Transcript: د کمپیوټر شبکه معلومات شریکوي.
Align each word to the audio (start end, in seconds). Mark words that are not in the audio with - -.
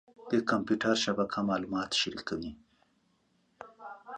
د 0.31 0.33
کمپیوټر 0.49 0.95
شبکه 1.05 1.39
معلومات 1.49 1.91
شریکوي. 2.01 2.51